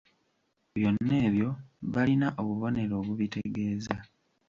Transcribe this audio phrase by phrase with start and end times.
[0.73, 1.49] Byonna ebyo
[1.93, 3.95] balina obubonero obubitegeeza.